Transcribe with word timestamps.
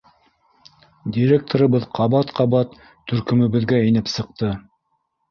Директорыбыҙ 1.17 1.83
ҡабат-ҡабат 1.99 2.73
төркөмөбөҙгә 3.11 3.83
инеп 3.91 4.09
сыҡты. 4.15 4.51